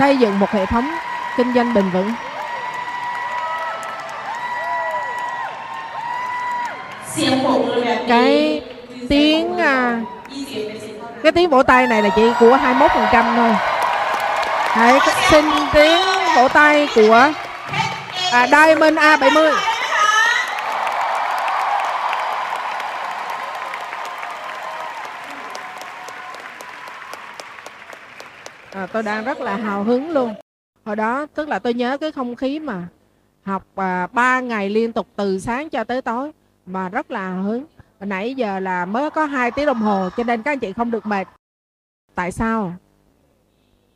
xây 0.00 0.16
dựng 0.16 0.38
một 0.38 0.50
hệ 0.50 0.66
thống 0.66 0.90
kinh 1.36 1.54
doanh 1.54 1.74
bền 1.74 1.90
vững. 1.90 2.12
Cái 8.08 8.62
tiếng 9.08 9.58
à, 9.58 10.00
cái 11.22 11.32
tiếng 11.32 11.50
vỗ 11.50 11.62
tay 11.62 11.86
này 11.86 12.02
là 12.02 12.08
chỉ 12.16 12.32
của 12.40 12.56
21% 12.56 13.36
thôi. 13.36 13.54
Hãy 14.64 14.98
xin 15.30 15.44
tiếng 15.72 16.00
vỗ 16.36 16.48
tay 16.48 16.88
của 16.94 17.32
à, 18.32 18.46
Diamond 18.46 18.98
A70 18.98 19.69
à, 28.80 28.86
tôi 28.86 29.02
đang 29.02 29.24
rất 29.24 29.40
là 29.40 29.56
hào 29.56 29.84
hứng 29.84 30.10
luôn. 30.10 30.34
Hồi 30.84 30.96
đó 30.96 31.26
tức 31.26 31.48
là 31.48 31.58
tôi 31.58 31.74
nhớ 31.74 31.98
cái 31.98 32.12
không 32.12 32.36
khí 32.36 32.58
mà 32.58 32.88
học 33.42 33.66
à, 33.74 34.06
3 34.06 34.40
ngày 34.40 34.70
liên 34.70 34.92
tục 34.92 35.06
từ 35.16 35.38
sáng 35.38 35.70
cho 35.70 35.84
tới 35.84 36.02
tối 36.02 36.32
mà 36.66 36.88
rất 36.88 37.10
là 37.10 37.28
hào 37.28 37.42
hứng. 37.42 37.64
Hồi 38.00 38.06
nãy 38.06 38.34
giờ 38.34 38.60
là 38.60 38.84
mới 38.84 39.10
có 39.10 39.24
2 39.24 39.50
tiếng 39.50 39.66
đồng 39.66 39.80
hồ 39.80 40.08
cho 40.16 40.24
nên 40.24 40.42
các 40.42 40.52
anh 40.52 40.58
chị 40.58 40.72
không 40.72 40.90
được 40.90 41.06
mệt. 41.06 41.28
Tại 42.14 42.32
sao? 42.32 42.74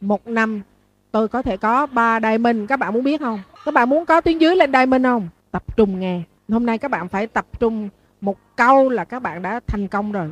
Một 0.00 0.26
năm 0.26 0.62
tôi 1.10 1.28
có 1.28 1.42
thể 1.42 1.56
có 1.56 1.86
3 1.86 2.20
diamond 2.20 2.68
các 2.68 2.76
bạn 2.76 2.94
muốn 2.94 3.04
biết 3.04 3.20
không? 3.20 3.40
Các 3.64 3.74
bạn 3.74 3.90
muốn 3.90 4.06
có 4.06 4.20
tuyến 4.20 4.38
dưới 4.38 4.56
lên 4.56 4.72
diamond 4.72 5.04
không? 5.04 5.28
Tập 5.50 5.76
trung 5.76 6.00
nghe. 6.00 6.22
Hôm 6.48 6.66
nay 6.66 6.78
các 6.78 6.90
bạn 6.90 7.08
phải 7.08 7.26
tập 7.26 7.46
trung. 7.60 7.88
Một 8.20 8.38
câu 8.56 8.88
là 8.88 9.04
các 9.04 9.22
bạn 9.22 9.42
đã 9.42 9.60
thành 9.66 9.88
công 9.88 10.12
rồi 10.12 10.30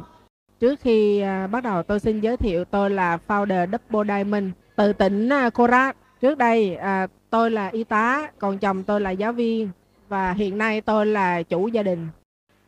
trước 0.63 0.81
khi 0.81 1.21
à, 1.21 1.47
bắt 1.47 1.65
đầu 1.65 1.83
tôi 1.83 2.01
xin 2.01 2.21
giới 2.21 2.37
thiệu 2.37 2.65
tôi 2.65 2.91
là 2.91 3.19
founder 3.29 3.67
double 3.73 4.15
diamond 4.15 4.45
từ 4.77 4.93
tỉnh 4.93 5.29
à, 5.29 5.51
Korat. 5.51 5.97
Trước 6.21 6.39
đây 6.39 6.77
à, 6.77 7.07
tôi 7.31 7.51
là 7.51 7.69
y 7.69 7.85
tá 7.85 8.31
còn 8.39 8.59
chồng 8.59 8.83
tôi 8.83 9.01
là 9.01 9.11
giáo 9.11 9.33
viên 9.33 9.71
và 10.09 10.33
hiện 10.33 10.59
nay 10.59 10.81
tôi 10.81 11.07
là 11.07 11.43
chủ 11.43 11.69
gia 11.69 11.83
đình. 11.83 12.09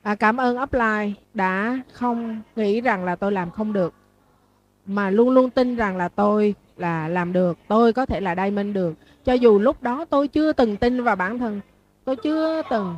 À, 0.03 0.15
cảm 0.15 0.37
ơn 0.37 0.63
upline 0.63 1.13
đã 1.35 1.79
không 1.93 2.41
nghĩ 2.57 2.81
rằng 2.81 3.05
là 3.05 3.17
tôi 3.17 3.33
làm 3.33 3.51
không 3.51 3.73
được 3.73 3.95
mà 4.87 5.11
luôn 5.11 5.31
luôn 5.31 5.51
tin 5.51 5.77
rằng 5.77 5.97
là 5.97 6.09
tôi 6.09 6.55
là 6.77 7.09
làm 7.09 7.33
được 7.33 7.59
tôi 7.69 7.93
có 7.93 8.07
thể 8.07 8.21
là 8.21 8.35
diamond 8.35 8.75
được. 8.75 8.95
Cho 9.25 9.33
dù 9.33 9.59
lúc 9.59 9.83
đó 9.83 10.05
tôi 10.05 10.29
chưa 10.29 10.53
từng 10.53 10.77
tin 10.77 11.05
vào 11.05 11.17
bản 11.17 11.39
thân 11.39 11.61
tôi 12.05 12.17
chưa 12.17 12.63
từng 12.71 12.95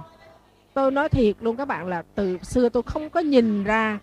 tôi 0.74 0.90
nói 0.90 1.08
thiệt 1.08 1.36
luôn 1.40 1.56
các 1.56 1.68
bạn 1.68 1.86
là 1.86 2.02
từ 2.14 2.38
xưa 2.42 2.68
tôi 2.68 2.82
không 2.82 3.10
có 3.10 3.20
nhìn 3.20 3.64
ra 3.64 3.98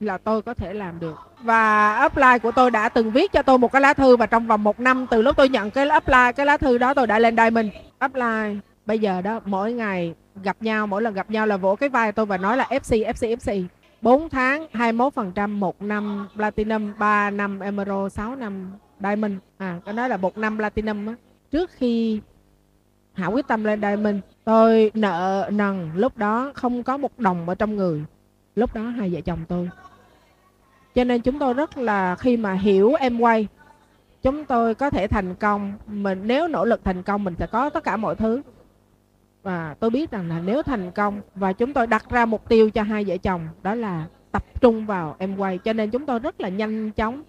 là 0.00 0.18
tôi 0.18 0.42
có 0.42 0.54
thể 0.54 0.74
làm 0.74 1.00
được. 1.00 1.18
Và 1.42 2.04
upline 2.06 2.38
của 2.38 2.52
tôi 2.52 2.70
đã 2.70 2.88
từng 2.88 3.10
viết 3.10 3.32
cho 3.32 3.42
tôi 3.42 3.58
một 3.58 3.72
cái 3.72 3.82
lá 3.82 3.94
thư 3.94 4.16
và 4.16 4.26
trong 4.26 4.46
vòng 4.46 4.64
một 4.64 4.80
năm 4.80 5.06
từ 5.10 5.22
lúc 5.22 5.36
tôi 5.36 5.48
nhận 5.48 5.70
cái 5.70 5.88
upline, 5.96 6.32
cái 6.32 6.46
lá 6.46 6.56
thư 6.56 6.78
đó 6.78 6.94
tôi 6.94 7.06
đã 7.06 7.18
lên 7.18 7.36
diamond. 7.36 7.68
Upline, 8.04 8.56
bây 8.86 8.98
giờ 8.98 9.20
đó, 9.20 9.40
mỗi 9.44 9.72
ngày 9.72 10.14
gặp 10.42 10.56
nhau, 10.60 10.86
mỗi 10.86 11.02
lần 11.02 11.14
gặp 11.14 11.30
nhau 11.30 11.46
là 11.46 11.56
vỗ 11.56 11.76
cái 11.76 11.88
vai 11.88 12.12
tôi 12.12 12.26
và 12.26 12.36
nói 12.36 12.56
là 12.56 12.64
FC 12.70 13.12
FC 13.12 13.36
FC 13.36 13.64
4 14.00 14.28
tháng 14.28 14.66
21% 14.72 15.48
một 15.48 15.82
năm 15.82 16.28
platinum 16.36 16.92
3 16.98 17.30
năm 17.30 17.60
emerald 17.60 18.12
6 18.12 18.36
năm 18.36 18.72
diamond. 19.00 19.34
À 19.58 19.80
cái 19.84 19.94
nói 19.94 20.08
là 20.08 20.16
một 20.16 20.38
năm 20.38 20.56
platinum 20.56 21.06
á. 21.06 21.14
Trước 21.50 21.70
khi 21.70 22.20
Hảo 23.14 23.32
quyết 23.32 23.48
tâm 23.48 23.64
lên 23.64 23.80
diamond, 23.80 24.16
tôi 24.44 24.90
nợ 24.94 25.48
nần, 25.52 25.90
lúc 25.94 26.18
đó 26.18 26.52
không 26.54 26.82
có 26.82 26.96
một 26.96 27.18
đồng 27.18 27.48
ở 27.48 27.54
trong 27.54 27.76
người 27.76 28.04
lúc 28.56 28.74
đó 28.74 28.82
hai 28.82 29.10
vợ 29.10 29.20
chồng 29.20 29.38
tôi. 29.48 29.70
Cho 30.94 31.04
nên 31.04 31.20
chúng 31.20 31.38
tôi 31.38 31.54
rất 31.54 31.78
là 31.78 32.16
khi 32.16 32.36
mà 32.36 32.52
hiểu 32.52 32.94
em 32.94 33.18
quay 33.18 33.48
chúng 34.24 34.44
tôi 34.44 34.74
có 34.74 34.90
thể 34.90 35.06
thành 35.06 35.34
công. 35.34 35.72
Mình 35.86 36.20
nếu 36.24 36.48
nỗ 36.48 36.64
lực 36.64 36.84
thành 36.84 37.02
công 37.02 37.24
mình 37.24 37.34
sẽ 37.38 37.46
có 37.46 37.70
tất 37.70 37.84
cả 37.84 37.96
mọi 37.96 38.14
thứ. 38.14 38.42
Và 39.42 39.74
tôi 39.80 39.90
biết 39.90 40.10
rằng 40.10 40.28
là 40.28 40.40
nếu 40.40 40.62
thành 40.62 40.90
công 40.90 41.20
và 41.34 41.52
chúng 41.52 41.72
tôi 41.72 41.86
đặt 41.86 42.10
ra 42.10 42.26
mục 42.26 42.48
tiêu 42.48 42.70
cho 42.70 42.82
hai 42.82 43.04
vợ 43.04 43.16
chồng 43.16 43.48
đó 43.62 43.74
là 43.74 44.06
tập 44.32 44.44
trung 44.60 44.86
vào 44.86 45.16
em 45.18 45.36
quay. 45.36 45.58
Cho 45.58 45.72
nên 45.72 45.90
chúng 45.90 46.06
tôi 46.06 46.18
rất 46.18 46.40
là 46.40 46.48
nhanh 46.48 46.90
chóng 46.90 47.22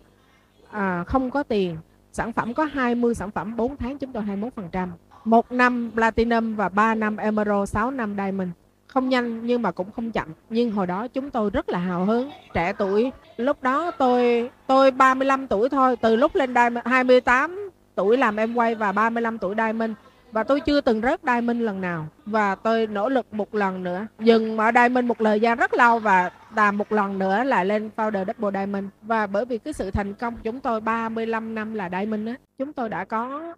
à, 0.71 1.03
không 1.03 1.31
có 1.31 1.43
tiền. 1.43 1.77
Sản 2.11 2.33
phẩm 2.33 2.53
có 2.53 2.65
20 2.65 3.15
sản 3.15 3.31
phẩm 3.31 3.55
4 3.55 3.77
tháng 3.77 3.97
chúng 3.97 4.13
tôi 4.13 4.23
21% 4.23 4.87
một 5.25 5.51
năm 5.51 5.91
platinum 5.93 6.55
và 6.55 6.69
3 6.69 6.95
năm 6.95 7.17
emerald 7.17 7.69
6 7.69 7.91
năm 7.91 8.15
diamond 8.17 8.49
không 8.95 9.09
nhanh 9.09 9.45
nhưng 9.45 9.61
mà 9.61 9.71
cũng 9.71 9.91
không 9.91 10.11
chậm. 10.11 10.27
Nhưng 10.49 10.71
hồi 10.71 10.87
đó 10.87 11.07
chúng 11.07 11.29
tôi 11.29 11.49
rất 11.49 11.69
là 11.69 11.79
hào 11.79 12.05
hứng, 12.05 12.29
trẻ 12.53 12.73
tuổi. 12.77 13.11
Lúc 13.37 13.63
đó 13.63 13.91
tôi 13.91 14.49
tôi 14.67 14.91
35 14.91 15.47
tuổi 15.47 15.69
thôi, 15.69 15.95
từ 16.01 16.15
lúc 16.15 16.35
lên 16.35 16.53
diamond 16.53 16.85
28 16.85 17.69
tuổi 17.95 18.17
làm 18.17 18.39
em 18.39 18.53
quay 18.53 18.75
và 18.75 18.91
35 18.91 19.37
tuổi 19.37 19.55
diamond. 19.57 19.91
Và 20.31 20.43
tôi 20.43 20.59
chưa 20.59 20.81
từng 20.81 21.01
rớt 21.01 21.41
minh 21.43 21.65
lần 21.65 21.81
nào. 21.81 22.07
Và 22.25 22.55
tôi 22.55 22.87
nỗ 22.87 23.09
lực 23.09 23.33
một 23.33 23.55
lần 23.55 23.83
nữa. 23.83 24.07
Dừng 24.19 24.57
ở 24.57 24.89
minh 24.89 25.07
một 25.07 25.17
thời 25.19 25.39
gian 25.39 25.57
rất 25.57 25.73
lâu 25.73 25.99
và 25.99 26.31
làm 26.55 26.77
một 26.77 26.91
lần 26.91 27.19
nữa 27.19 27.43
là 27.43 27.63
lên 27.63 27.89
founder 27.95 28.25
double 28.25 28.59
diamond. 28.59 28.85
Và 29.01 29.27
bởi 29.27 29.45
vì 29.45 29.57
cái 29.57 29.73
sự 29.73 29.91
thành 29.91 30.13
công 30.13 30.35
của 30.35 30.41
chúng 30.43 30.59
tôi 30.59 30.81
35 30.81 31.55
năm 31.55 31.73
là 31.73 31.89
diamond 31.89 32.27
á, 32.27 32.35
chúng 32.57 32.73
tôi 32.73 32.89
đã 32.89 33.05
có 33.05 33.53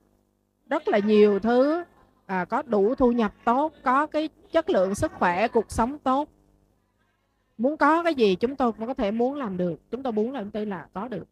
rất 0.69 0.88
là 0.88 1.00
nhiều 1.00 1.40
thứ 1.40 1.84
à, 2.27 2.45
có 2.45 2.61
đủ 2.61 2.95
thu 2.95 3.11
nhập 3.11 3.33
tốt 3.45 3.73
có 3.83 4.07
cái 4.07 4.29
chất 4.51 4.69
lượng 4.69 4.95
sức 4.95 5.11
khỏe 5.11 5.47
cuộc 5.47 5.71
sống 5.71 5.99
tốt. 5.99 6.29
Muốn 7.57 7.77
có 7.77 8.03
cái 8.03 8.15
gì 8.15 8.35
chúng 8.35 8.55
tôi 8.55 8.71
cũng 8.71 8.88
có 8.88 8.93
thể 8.93 9.11
muốn 9.11 9.35
làm 9.35 9.57
được 9.57 9.79
chúng 9.91 10.03
tôi 10.03 10.13
muốn 10.13 10.33
làm 10.33 10.51
tôi 10.51 10.65
là 10.65 10.88
có 10.93 11.07
được. 11.07 11.27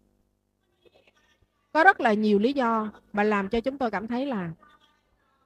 Có 1.72 1.83
rất 1.83 2.01
là 2.01 2.13
nhiều 2.13 2.39
lý 2.39 2.53
do 2.53 2.91
mà 3.13 3.23
làm 3.23 3.50
cho 3.50 3.59
chúng 3.59 3.78
tôi 3.78 3.91
cảm 3.91 4.07
thấy 4.07 4.25
là 4.25 4.51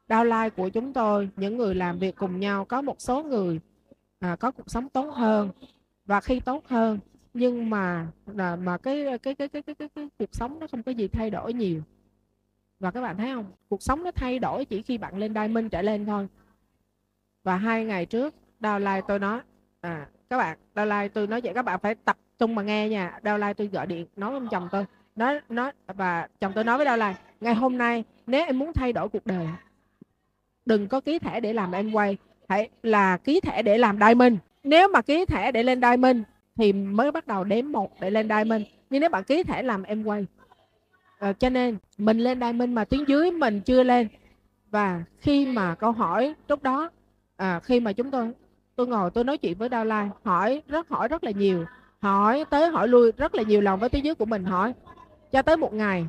đau 0.08 0.26
lai 0.26 0.50
của 0.50 0.70
chúng 0.70 0.94
tôi 0.94 1.30
những 1.36 1.58
người 1.58 1.76
làm 1.76 2.00
việc 2.00 2.16
cùng 2.16 2.40
nhau 2.40 2.66
có 2.66 2.82
một 2.82 3.02
số 3.02 3.24
người 3.24 3.60
à, 4.20 4.36
có 4.36 4.52
cuộc 4.52 4.70
sống 4.70 4.90
tốt 4.90 5.10
hơn 5.16 5.50
và 6.06 6.22
khi 6.22 6.40
tốt 6.40 6.68
hơn 6.68 7.00
nhưng 7.34 7.70
mà 7.70 8.08
à, 8.38 8.56
mà 8.56 8.78
cái 8.78 9.06
cái 9.24 9.36
cái 9.36 9.48
cái 9.48 9.62
cái, 9.62 9.76
cái, 9.76 9.90
cái 9.96 10.08
cuộc 10.20 10.30
sống 10.32 10.60
nó 10.60 10.68
không 10.72 10.84
có 10.84 10.92
gì 10.92 11.08
thay 11.08 11.30
đổi 11.30 11.54
nhiều 11.54 11.82
và 12.80 12.92
các 12.92 13.02
bạn 13.02 13.18
thấy 13.18 13.32
không? 13.34 13.46
Cuộc 13.70 13.82
sống 13.82 14.04
nó 14.04 14.12
thay 14.12 14.40
đổi 14.40 14.66
chỉ 14.66 14.82
khi 14.82 14.98
bạn 14.98 15.18
lên 15.18 15.34
diamond 15.34 15.66
trở 15.72 15.82
lên 15.82 16.06
thôi. 16.06 16.28
Và 17.44 17.56
hai 17.56 17.86
ngày 17.86 18.06
trước 18.06 18.36
downline 18.60 19.02
tôi 19.08 19.20
nói 19.20 19.40
à 19.82 20.08
các 20.30 20.38
bạn 20.38 20.58
downline 20.76 21.10
tôi 21.10 21.28
nói 21.28 21.42
vậy 21.44 21.54
các 21.54 21.66
bạn 21.66 21.80
phải 21.80 21.96
tập 21.96 22.18
trung 22.40 22.56
mà 22.56 22.62
nghe 22.62 22.90
nha. 22.90 23.20
Downline 23.24 23.54
tôi 23.54 23.68
gọi 23.68 23.88
điện, 23.88 24.08
nói 24.16 24.40
với 24.40 24.50
chồng 24.52 24.68
tôi, 24.72 24.86
nói 25.16 25.40
nói, 25.50 25.72
và 25.88 26.28
chồng 26.40 26.52
tôi 26.56 26.64
nói 26.64 26.78
với 26.78 26.86
downline 26.86 27.14
ngày 27.42 27.56
hôm 27.56 27.78
nay, 27.78 28.04
nếu 28.28 28.46
em 28.46 28.60
muốn 28.60 28.74
thay 28.74 28.94
đổi 28.94 29.10
cuộc 29.10 29.26
đời, 29.26 29.48
đừng 30.66 30.88
có 30.88 31.02
ký 31.02 31.20
thẻ 31.20 31.40
để 31.40 31.54
làm 31.54 31.72
em 31.72 31.92
quay 31.92 32.18
hãy 32.50 32.70
là 32.84 33.18
ký 33.18 33.40
thẻ 33.42 33.62
để 33.62 33.78
làm 33.78 34.00
diamond. 34.00 34.36
Nếu 34.64 34.88
mà 34.88 35.02
ký 35.02 35.26
thẻ 35.26 35.52
để 35.52 35.64
lên 35.64 35.82
diamond 35.82 36.18
thì 36.56 36.74
mới 36.74 37.12
bắt 37.12 37.28
đầu 37.28 37.44
đếm 37.44 37.72
một 37.72 37.92
để 38.02 38.10
lên 38.10 38.28
diamond. 38.30 38.64
Nhưng 38.90 39.02
nếu 39.02 39.10
bạn 39.10 39.24
ký 39.24 39.44
thẻ 39.44 39.64
làm 39.64 39.84
em 39.84 40.04
quay 40.04 40.26
à, 41.20 41.34
cho 41.34 41.50
nên 41.50 41.78
mình 41.98 42.18
lên 42.18 42.40
diamond 42.40 42.70
mà 42.70 42.86
tuyến 42.86 43.04
dưới 43.04 43.32
mình 43.32 43.62
chưa 43.62 43.84
lên. 43.84 44.08
Và 44.72 45.04
khi 45.20 45.46
mà 45.46 45.76
câu 45.76 45.92
hỏi 45.92 46.34
lúc 46.48 46.64
đó 46.64 46.90
à, 47.38 47.60
khi 47.60 47.80
mà 47.80 47.94
chúng 47.94 48.12
tôi 48.12 48.32
tôi 48.76 48.88
ngồi 48.88 49.12
tôi 49.12 49.24
nói 49.24 49.38
chuyện 49.38 49.58
với 49.58 49.70
đao 49.70 49.86
lai 49.86 50.10
hỏi 50.24 50.62
rất 50.68 50.90
hỏi 50.90 51.08
rất 51.08 51.24
là 51.24 51.32
nhiều 51.32 51.66
hỏi 52.00 52.46
tới 52.50 52.70
hỏi 52.70 52.88
lui 52.88 53.12
rất 53.18 53.36
là 53.36 53.44
nhiều 53.44 53.62
lần 53.62 53.80
với 53.80 53.90
tuyến 53.90 54.04
dưới 54.04 54.16
của 54.16 54.26
mình 54.26 54.44
hỏi 54.44 54.74
cho 55.32 55.42
tới 55.42 55.58
một 55.58 55.74
ngày 55.74 56.06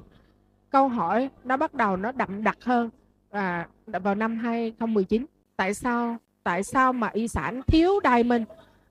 câu 0.71 0.89
hỏi 0.89 1.29
nó 1.45 1.57
bắt 1.57 1.75
đầu 1.75 1.97
nó 1.97 2.13
đậm 2.13 2.45
đặc 2.45 2.59
hơn 2.65 2.91
à, 3.31 3.69
vào 3.87 4.15
năm 4.15 4.39
2019 4.39 5.27
tại 5.57 5.75
sao 5.75 6.17
tại 6.43 6.63
sao 6.63 6.93
mà 6.93 7.09
y 7.13 7.29
sản 7.29 7.63
thiếu 7.67 7.93
diamond 8.05 8.43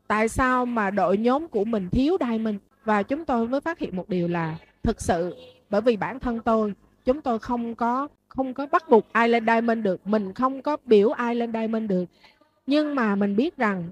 tại 0.07 0.29
sao 0.29 0.65
mà 0.65 0.91
đội 0.91 1.17
nhóm 1.17 1.47
của 1.47 1.63
mình 1.63 1.89
thiếu 1.89 2.17
diamond 2.19 2.55
và 2.85 3.03
chúng 3.03 3.25
tôi 3.25 3.47
mới 3.47 3.61
phát 3.61 3.79
hiện 3.79 3.95
một 3.95 4.09
điều 4.09 4.27
là 4.27 4.57
thực 4.83 5.01
sự 5.01 5.35
bởi 5.69 5.81
vì 5.81 5.97
bản 5.97 6.19
thân 6.19 6.39
tôi, 6.39 6.73
chúng 7.05 7.21
tôi 7.21 7.39
không 7.39 7.75
có 7.75 8.07
không 8.27 8.53
có 8.53 8.65
bắt 8.65 8.89
buộc 8.89 9.05
ai 9.11 9.29
lên 9.29 9.45
diamond 9.45 9.83
được, 9.83 10.07
mình 10.07 10.33
không 10.33 10.61
có 10.61 10.77
biểu 10.85 11.09
ai 11.09 11.35
lên 11.35 11.51
diamond 11.51 11.89
được. 11.89 12.05
Nhưng 12.67 12.95
mà 12.95 13.15
mình 13.15 13.35
biết 13.35 13.57
rằng 13.57 13.89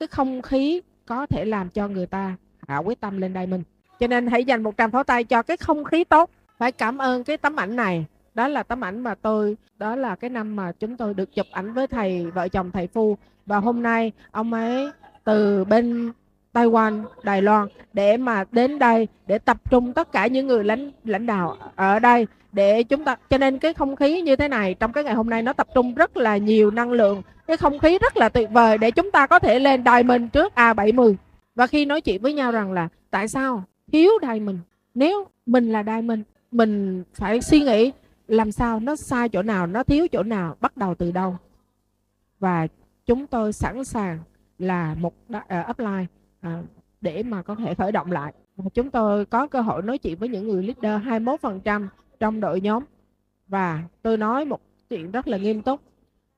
cái 0.00 0.06
không 0.06 0.42
khí 0.42 0.80
có 1.06 1.26
thể 1.26 1.44
làm 1.44 1.68
cho 1.68 1.88
người 1.88 2.06
ta 2.06 2.36
hạ 2.68 2.78
quyết 2.78 3.00
tâm 3.00 3.20
lên 3.20 3.34
diamond. 3.34 3.62
Cho 4.00 4.06
nên 4.06 4.26
hãy 4.26 4.44
dành 4.44 4.62
một 4.62 4.74
tràng 4.78 4.90
pháo 4.90 5.04
tay 5.04 5.24
cho 5.24 5.42
cái 5.42 5.56
không 5.56 5.84
khí 5.84 6.04
tốt. 6.04 6.30
Phải 6.58 6.72
cảm 6.72 6.98
ơn 6.98 7.24
cái 7.24 7.36
tấm 7.36 7.56
ảnh 7.56 7.76
này. 7.76 8.04
Đó 8.34 8.48
là 8.48 8.62
tấm 8.62 8.84
ảnh 8.84 9.00
mà 9.00 9.14
tôi, 9.14 9.56
đó 9.78 9.96
là 9.96 10.16
cái 10.16 10.30
năm 10.30 10.56
mà 10.56 10.72
chúng 10.72 10.96
tôi 10.96 11.14
được 11.14 11.34
chụp 11.34 11.46
ảnh 11.52 11.72
với 11.72 11.86
thầy, 11.86 12.30
vợ 12.30 12.48
chồng 12.48 12.70
thầy 12.70 12.86
phu. 12.86 13.16
Và 13.46 13.58
hôm 13.58 13.82
nay 13.82 14.12
ông 14.30 14.52
ấy 14.52 14.90
từ 15.24 15.64
bên 15.64 16.12
Taiwan, 16.52 17.04
Đài 17.22 17.42
Loan 17.42 17.68
để 17.92 18.16
mà 18.16 18.44
đến 18.52 18.78
đây 18.78 19.08
để 19.26 19.38
tập 19.38 19.70
trung 19.70 19.92
tất 19.92 20.12
cả 20.12 20.26
những 20.26 20.46
người 20.46 20.64
lãnh 20.64 20.90
lãnh 21.04 21.26
đạo 21.26 21.56
ở 21.76 21.98
đây 21.98 22.26
để 22.52 22.82
chúng 22.82 23.04
ta 23.04 23.16
cho 23.30 23.38
nên 23.38 23.58
cái 23.58 23.74
không 23.74 23.96
khí 23.96 24.20
như 24.20 24.36
thế 24.36 24.48
này 24.48 24.74
trong 24.74 24.92
cái 24.92 25.04
ngày 25.04 25.14
hôm 25.14 25.30
nay 25.30 25.42
nó 25.42 25.52
tập 25.52 25.66
trung 25.74 25.94
rất 25.94 26.16
là 26.16 26.36
nhiều 26.36 26.70
năng 26.70 26.92
lượng. 26.92 27.22
Cái 27.46 27.56
không 27.56 27.78
khí 27.78 27.98
rất 27.98 28.16
là 28.16 28.28
tuyệt 28.28 28.50
vời 28.50 28.78
để 28.78 28.90
chúng 28.90 29.10
ta 29.10 29.26
có 29.26 29.38
thể 29.38 29.58
lên 29.58 29.84
đài 29.84 30.02
mình 30.02 30.28
trước 30.28 30.52
A70 30.54 31.14
và 31.54 31.66
khi 31.66 31.84
nói 31.84 32.00
chuyện 32.00 32.22
với 32.22 32.34
nhau 32.34 32.52
rằng 32.52 32.72
là 32.72 32.88
tại 33.10 33.28
sao 33.28 33.64
thiếu 33.92 34.10
đài 34.22 34.40
mình 34.40 34.58
nếu 34.94 35.24
mình 35.46 35.72
là 35.72 35.82
Diamond 35.82 36.20
mình 36.50 37.04
phải 37.14 37.40
suy 37.40 37.60
nghĩ 37.60 37.92
làm 38.28 38.52
sao 38.52 38.80
nó 38.80 38.96
sai 38.96 39.28
chỗ 39.28 39.42
nào 39.42 39.66
nó 39.66 39.82
thiếu 39.82 40.06
chỗ 40.12 40.22
nào 40.22 40.56
bắt 40.60 40.76
đầu 40.76 40.94
từ 40.94 41.12
đâu? 41.12 41.36
Và 42.38 42.66
chúng 43.06 43.26
tôi 43.26 43.52
sẵn 43.52 43.84
sàng 43.84 44.18
là 44.58 44.94
một 44.98 45.14
uh, 45.36 45.70
upline 45.70 46.06
à, 46.40 46.62
để 47.00 47.22
mà 47.22 47.42
có 47.42 47.54
thể 47.54 47.74
khởi 47.74 47.92
động 47.92 48.12
lại. 48.12 48.32
Chúng 48.74 48.90
tôi 48.90 49.24
có 49.24 49.46
cơ 49.46 49.60
hội 49.60 49.82
nói 49.82 49.98
chuyện 49.98 50.18
với 50.18 50.28
những 50.28 50.48
người 50.48 50.62
leader 50.62 51.06
21% 51.06 51.86
trong 52.20 52.40
đội 52.40 52.60
nhóm. 52.60 52.84
Và 53.48 53.82
tôi 54.02 54.16
nói 54.16 54.44
một 54.44 54.60
chuyện 54.90 55.10
rất 55.10 55.28
là 55.28 55.36
nghiêm 55.36 55.62
túc. 55.62 55.80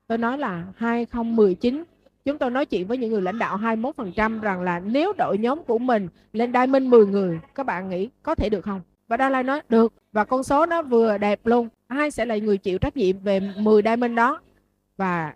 Tôi 0.07 0.17
nói 0.17 0.37
là 0.37 0.65
2019 0.75 1.83
chúng 2.25 2.37
tôi 2.37 2.51
nói 2.51 2.65
chuyện 2.65 2.87
với 2.87 2.97
những 2.97 3.11
người 3.11 3.21
lãnh 3.21 3.39
đạo 3.39 3.57
21% 3.57 4.41
rằng 4.41 4.61
là 4.61 4.79
nếu 4.79 5.13
đội 5.17 5.37
nhóm 5.37 5.63
của 5.63 5.77
mình 5.77 6.07
lên 6.33 6.53
Diamond 6.53 6.83
10 6.83 7.05
người 7.05 7.39
các 7.55 7.65
bạn 7.65 7.89
nghĩ 7.89 8.09
có 8.23 8.35
thể 8.35 8.49
được 8.49 8.61
không? 8.61 8.81
Và 9.07 9.17
Dalai 9.17 9.43
nói 9.43 9.61
được. 9.69 9.93
Và 10.11 10.25
con 10.25 10.43
số 10.43 10.65
nó 10.65 10.81
vừa 10.81 11.17
đẹp 11.17 11.45
luôn. 11.45 11.69
Ai 11.87 12.11
sẽ 12.11 12.25
là 12.25 12.37
người 12.37 12.57
chịu 12.57 12.77
trách 12.77 12.97
nhiệm 12.97 13.19
về 13.19 13.39
10 13.57 13.81
Diamond 13.81 14.15
đó? 14.15 14.41
Và 14.97 15.33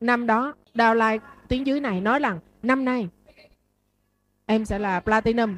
năm 0.00 0.26
đó 0.26 0.54
Dalai 0.74 1.20
tiếng 1.48 1.66
dưới 1.66 1.80
này 1.80 2.00
nói 2.00 2.18
rằng 2.18 2.38
năm 2.62 2.84
nay 2.84 3.08
em 4.50 4.64
sẽ 4.64 4.78
là 4.78 5.00
Platinum. 5.00 5.56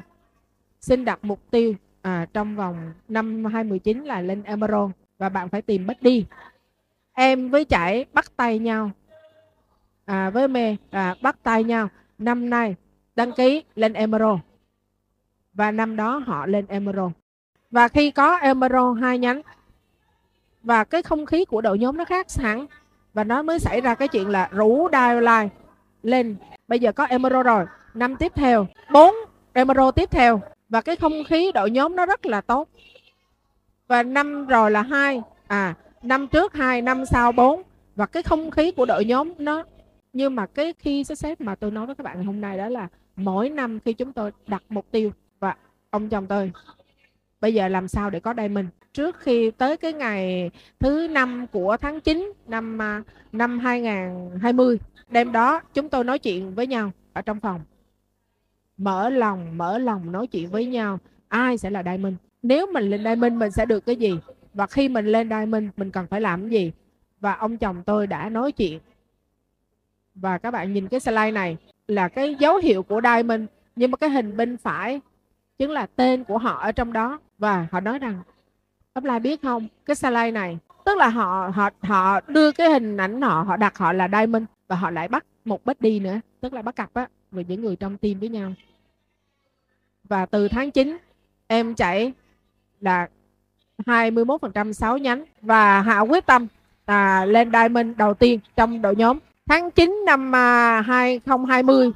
Xin 0.79 1.05
đặt 1.05 1.19
mục 1.21 1.39
tiêu 1.51 1.73
à, 2.01 2.25
trong 2.33 2.55
vòng 2.55 2.93
năm 3.07 3.45
2019 3.45 4.03
là 4.03 4.21
lên 4.21 4.43
Emerald 4.43 4.91
và 5.17 5.29
bạn 5.29 5.49
phải 5.49 5.61
tìm 5.61 5.87
bất 5.87 6.01
đi 6.01 6.25
em 7.13 7.49
với 7.49 7.65
chảy 7.65 8.05
bắt 8.13 8.25
tay 8.37 8.59
nhau. 8.59 8.91
À, 10.05 10.29
với 10.29 10.47
mê 10.47 10.75
à, 10.91 11.15
bắt 11.21 11.35
tay 11.43 11.63
nhau. 11.63 11.87
Năm 12.17 12.49
nay 12.49 12.75
đăng 13.15 13.31
ký 13.31 13.63
lên 13.75 13.93
Emerald. 13.93 14.39
Và 15.53 15.71
năm 15.71 15.95
đó 15.95 16.17
họ 16.17 16.45
lên 16.45 16.65
Emerald. 16.67 17.11
Và 17.71 17.87
khi 17.87 18.11
có 18.11 18.35
Emerald 18.35 18.99
hai 19.01 19.17
nhánh 19.19 19.41
và 20.63 20.83
cái 20.83 21.01
không 21.03 21.25
khí 21.25 21.45
của 21.45 21.61
đội 21.61 21.79
nhóm 21.79 21.97
nó 21.97 22.05
khác 22.05 22.27
hẳn. 22.37 22.65
Và 23.13 23.23
nó 23.23 23.41
mới 23.41 23.59
xảy 23.59 23.81
ra 23.81 23.95
cái 23.95 24.07
chuyện 24.07 24.29
là 24.29 24.49
rủ 24.51 24.87
Dialine 24.91 25.49
lên. 26.03 26.35
Bây 26.67 26.79
giờ 26.79 26.91
có 26.91 27.05
Emerald 27.05 27.45
rồi 27.45 27.65
năm 27.93 28.15
tiếp 28.15 28.31
theo. 28.35 28.67
Bốn 28.91 29.15
Emerald 29.53 29.95
tiếp 29.95 30.11
theo. 30.11 30.41
Và 30.69 30.81
cái 30.81 30.95
không 30.95 31.23
khí 31.23 31.51
đội 31.51 31.71
nhóm 31.71 31.95
nó 31.95 32.05
rất 32.05 32.25
là 32.25 32.41
tốt. 32.41 32.69
Và 33.87 34.03
năm 34.03 34.47
rồi 34.47 34.71
là 34.71 34.81
hai. 34.81 35.21
À 35.47 35.75
năm 36.03 36.27
trước 36.27 36.53
hai, 36.53 36.81
năm 36.81 37.05
sau 37.05 37.31
bốn. 37.31 37.61
Và 37.95 38.05
cái 38.05 38.23
không 38.23 38.51
khí 38.51 38.71
của 38.71 38.85
đội 38.85 39.05
nhóm 39.05 39.33
nó, 39.37 39.63
nhưng 40.13 40.35
mà 40.35 40.45
cái 40.45 40.73
khi 40.79 41.03
sắp 41.03 41.15
xếp 41.15 41.41
mà 41.41 41.55
tôi 41.55 41.71
nói 41.71 41.85
với 41.85 41.95
các 41.95 42.03
bạn 42.03 42.25
hôm 42.25 42.41
nay 42.41 42.57
đó 42.57 42.69
là 42.69 42.87
mỗi 43.15 43.49
năm 43.49 43.79
khi 43.85 43.93
chúng 43.93 44.13
tôi 44.13 44.31
đặt 44.47 44.63
mục 44.69 44.85
tiêu, 44.91 45.11
và 45.39 45.55
ông 45.89 46.09
chồng 46.09 46.27
tôi, 46.27 46.51
bây 47.41 47.53
giờ 47.53 47.67
làm 47.67 47.87
sao 47.87 48.09
để 48.09 48.19
có 48.19 48.33
diamond? 48.37 48.65
Trước 48.93 49.19
khi 49.19 49.51
tới 49.51 49.77
cái 49.77 49.93
ngày 49.93 50.51
thứ 50.79 51.07
năm 51.07 51.47
của 51.51 51.77
tháng 51.77 52.01
9 52.01 52.33
năm 52.47 52.81
à, 52.81 53.03
năm 53.31 53.59
2020 53.59 54.79
đêm 55.09 55.31
đó 55.31 55.61
chúng 55.73 55.89
tôi 55.89 56.03
nói 56.03 56.19
chuyện 56.19 56.55
với 56.55 56.67
nhau 56.67 56.91
ở 57.13 57.21
trong 57.21 57.39
phòng 57.39 57.61
mở 58.77 59.09
lòng 59.09 59.57
mở 59.57 59.77
lòng 59.77 60.11
nói 60.11 60.27
chuyện 60.27 60.49
với 60.49 60.65
nhau. 60.65 60.99
Ai 61.27 61.57
sẽ 61.57 61.69
là 61.69 61.83
diamond? 61.83 62.15
Nếu 62.43 62.67
mình 62.73 62.89
lên 62.89 63.03
diamond, 63.03 63.33
mình 63.33 63.51
sẽ 63.51 63.65
được 63.65 63.85
cái 63.85 63.95
gì? 63.95 64.19
Và 64.53 64.67
khi 64.67 64.89
mình 64.89 65.05
lên 65.05 65.29
diamond, 65.29 65.65
mình 65.77 65.91
cần 65.91 66.07
phải 66.07 66.21
làm 66.21 66.41
cái 66.41 66.49
gì? 66.49 66.71
Và 67.19 67.33
ông 67.33 67.57
chồng 67.57 67.83
tôi 67.85 68.07
đã 68.07 68.29
nói 68.29 68.51
chuyện. 68.51 68.79
Và 70.15 70.37
các 70.37 70.51
bạn 70.51 70.73
nhìn 70.73 70.87
cái 70.87 70.99
slide 70.99 71.31
này 71.31 71.57
là 71.87 72.07
cái 72.07 72.35
dấu 72.35 72.57
hiệu 72.57 72.83
của 72.83 73.01
diamond. 73.03 73.41
Nhưng 73.75 73.91
mà 73.91 73.97
cái 73.97 74.09
hình 74.09 74.37
bên 74.37 74.57
phải 74.57 75.01
chính 75.57 75.71
là 75.71 75.87
tên 75.95 76.23
của 76.23 76.37
họ 76.37 76.57
ở 76.57 76.71
trong 76.71 76.93
đó. 76.93 77.19
Và 77.37 77.67
họ 77.71 77.79
nói 77.79 77.99
rằng 77.99 78.21
Upline 78.99 79.19
biết 79.19 79.41
không? 79.41 79.67
Cái 79.85 79.95
slide 79.95 80.31
này, 80.31 80.57
tức 80.85 80.97
là 80.97 81.07
họ 81.07 81.51
họ 81.53 81.69
họ 81.81 82.19
đưa 82.27 82.51
cái 82.51 82.69
hình 82.69 82.97
ảnh 82.97 83.21
họ 83.21 83.41
họ 83.41 83.57
đặt 83.57 83.77
họ 83.77 83.93
là 83.93 84.07
diamond 84.11 84.43
và 84.67 84.75
họ 84.75 84.89
lại 84.89 85.07
bắt 85.07 85.25
một 85.45 85.61
đi 85.79 85.99
nữa, 85.99 86.19
tức 86.41 86.53
là 86.53 86.61
bắt 86.61 86.75
cặp 86.75 86.93
á 86.93 87.07
về 87.33 87.43
những 87.47 87.61
người 87.61 87.75
trong 87.75 87.97
team 87.97 88.19
với 88.19 88.29
nhau. 88.29 88.53
Và 90.03 90.25
từ 90.25 90.47
tháng 90.47 90.71
9 90.71 90.97
em 91.47 91.75
chạy 91.75 92.13
là 92.79 93.07
21% 93.85 94.71
6 94.71 94.97
nhánh 94.97 95.25
và 95.41 95.81
hạ 95.81 95.99
quyết 95.99 96.25
tâm 96.25 96.47
à, 96.85 97.25
lên 97.25 97.51
diamond 97.51 97.87
đầu 97.97 98.13
tiên 98.13 98.39
trong 98.55 98.81
đội 98.81 98.95
nhóm. 98.95 99.19
Tháng 99.49 99.71
9 99.71 100.03
năm 100.05 100.35
à, 100.35 100.81
2020 100.81 101.91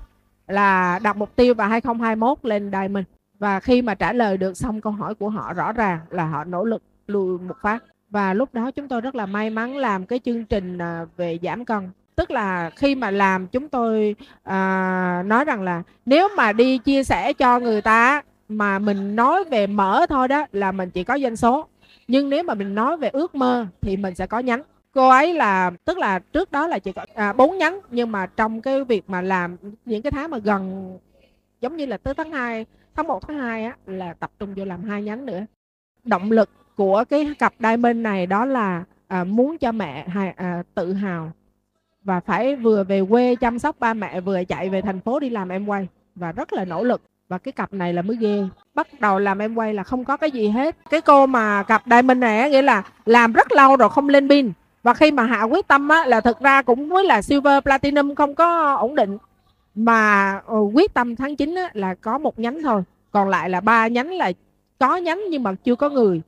là 0.48 1.00
đặt 1.00 1.18
mục 1.18 1.36
tiêu 1.36 1.54
và 1.54 1.68
2021 1.68 2.46
lên 2.46 2.72
diamond. 2.72 3.06
Và 3.40 3.60
khi 3.60 3.82
mà 3.82 3.96
trả 3.96 4.14
lời 4.14 4.38
được 4.38 4.58
xong 4.58 4.82
câu 4.82 4.94
hỏi 4.94 5.16
của 5.16 5.30
họ 5.30 5.54
rõ 5.54 5.72
ràng 5.72 6.00
là 6.10 6.26
họ 6.26 6.44
nỗ 6.44 6.66
lực 6.66 6.84
lùi 7.08 7.40
một 7.40 7.56
phát. 7.62 7.84
Và 8.10 8.34
lúc 8.34 8.54
đó 8.54 8.72
chúng 8.72 8.88
tôi 8.88 9.02
rất 9.02 9.16
là 9.16 9.26
may 9.26 9.50
mắn 9.50 9.78
làm 9.78 10.06
cái 10.06 10.20
chương 10.20 10.46
trình 10.46 10.78
à, 10.78 11.06
về 11.18 11.40
giảm 11.42 11.66
cân 11.66 11.90
tức 12.18 12.32
là 12.32 12.70
khi 12.70 12.96
mà 12.96 13.12
làm 13.12 13.48
chúng 13.48 13.70
tôi 13.70 14.16
à, 14.44 15.24
nói 15.26 15.46
rằng 15.46 15.62
là 15.62 15.84
nếu 16.06 16.30
mà 16.38 16.54
đi 16.54 16.78
chia 16.78 17.04
sẻ 17.04 17.34
cho 17.34 17.60
người 17.60 17.82
ta 17.82 18.22
mà 18.50 18.80
mình 18.80 19.16
nói 19.16 19.44
về 19.44 19.68
mở 19.68 20.06
thôi 20.10 20.28
đó 20.28 20.46
là 20.52 20.72
mình 20.72 20.90
chỉ 20.90 21.04
có 21.04 21.20
doanh 21.20 21.36
số. 21.36 21.68
Nhưng 22.08 22.30
nếu 22.30 22.44
mà 22.44 22.54
mình 22.54 22.76
nói 22.76 22.98
về 22.98 23.10
ước 23.10 23.36
mơ 23.36 23.66
thì 23.82 23.98
mình 23.98 24.16
sẽ 24.16 24.28
có 24.28 24.40
nhánh. 24.40 24.62
Cô 24.94 25.10
ấy 25.10 25.34
là 25.34 25.72
tức 25.86 25.98
là 25.98 26.20
trước 26.20 26.52
đó 26.52 26.68
là 26.68 26.80
chỉ 26.80 26.92
có 26.92 27.06
à, 27.14 27.34
4 27.34 27.58
nhánh. 27.58 27.80
Nhưng 27.92 28.12
mà 28.12 28.26
trong 28.26 28.62
cái 28.62 28.84
việc 28.84 29.10
mà 29.10 29.22
làm 29.22 29.58
những 29.86 30.02
cái 30.02 30.12
tháng 30.12 30.32
mà 30.32 30.38
gần 30.38 30.92
giống 31.62 31.78
như 31.78 31.86
là 31.86 31.98
tới 31.98 32.14
tháng 32.14 32.32
2 32.32 32.66
tháng 32.96 33.08
1 33.08 33.28
tháng 33.28 33.38
2 33.38 33.64
á 33.64 33.76
là 33.86 34.14
tập 34.14 34.32
trung 34.40 34.54
vô 34.56 34.66
làm 34.66 34.84
hai 34.84 35.02
nhánh 35.02 35.26
nữa. 35.26 35.46
Động 36.04 36.32
lực 36.32 36.50
của 36.76 37.04
cái 37.10 37.34
cặp 37.40 37.54
diamond 37.60 37.98
này 37.98 38.26
đó 38.26 38.46
là 38.46 38.84
à, 39.08 39.24
muốn 39.24 39.58
cho 39.58 39.72
mẹ 39.72 40.08
à, 40.36 40.64
tự 40.76 40.94
hào 40.94 41.32
và 42.08 42.20
phải 42.20 42.56
vừa 42.56 42.84
về 42.84 43.02
quê 43.10 43.36
chăm 43.36 43.60
sóc 43.60 43.76
ba 43.80 43.94
mẹ 43.94 44.22
vừa 44.22 44.44
chạy 44.44 44.70
về 44.70 44.82
thành 44.82 45.00
phố 45.00 45.20
đi 45.20 45.30
làm 45.30 45.50
em 45.50 45.66
quay. 45.66 45.88
Và 46.16 46.32
rất 46.32 46.54
là 46.54 46.66
nỗ 46.66 46.84
lực. 46.84 47.02
Và 47.30 47.38
cái 47.38 47.52
cặp 47.52 47.74
này 47.74 47.94
là 47.94 48.02
mới 48.02 48.18
ghê. 48.18 48.44
Bắt 48.76 48.88
đầu 49.00 49.20
làm 49.20 49.40
em 49.40 49.56
quay 49.56 49.74
là 49.74 49.84
không 49.84 50.04
có 50.04 50.18
cái 50.18 50.32
gì 50.32 50.48
hết. 50.48 50.76
Cái 50.90 51.02
cô 51.02 51.26
mà 51.26 51.64
cặp 51.64 51.84
diamond 51.86 52.20
này 52.20 52.50
nghĩa 52.50 52.62
là 52.62 52.84
làm 53.06 53.34
rất 53.34 53.52
lâu 53.52 53.76
rồi 53.76 53.90
không 53.90 54.10
lên 54.10 54.30
pin. 54.30 54.52
Và 54.84 54.94
khi 54.94 55.12
mà 55.12 55.24
hạ 55.24 55.44
quyết 55.44 55.68
tâm 55.68 55.90
á, 55.90 56.06
là 56.06 56.22
thực 56.22 56.40
ra 56.40 56.62
cũng 56.62 56.90
với 56.90 57.04
là 57.04 57.22
silver 57.22 57.64
platinum 57.64 58.16
không 58.16 58.36
có 58.36 58.74
ổn 58.74 58.96
định. 58.96 59.18
Mà 59.76 60.32
ờ, 60.46 60.58
quyết 60.74 60.94
tâm 60.94 61.16
tháng 61.16 61.36
9 61.36 61.56
á, 61.56 61.70
là 61.74 61.94
có 61.94 62.18
một 62.18 62.40
nhánh 62.40 62.62
thôi. 62.64 62.84
Còn 63.12 63.30
lại 63.30 63.50
là 63.50 63.62
ba 63.62 63.88
nhánh 63.88 64.12
là 64.12 64.32
có 64.80 64.98
nhánh 64.98 65.22
nhưng 65.30 65.44
mà 65.44 65.54
chưa 65.64 65.76
có 65.76 65.90
người. 65.90 66.22